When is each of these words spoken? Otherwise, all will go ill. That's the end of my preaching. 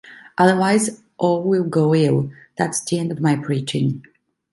Otherwise, 0.39 1.03
all 1.19 1.43
will 1.43 1.63
go 1.63 1.93
ill. 1.93 2.31
That's 2.57 2.83
the 2.83 2.97
end 2.97 3.11
of 3.11 3.21
my 3.21 3.35
preaching. 3.35 4.01